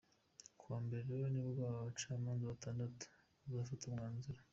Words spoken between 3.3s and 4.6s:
bazafata umwanzuro.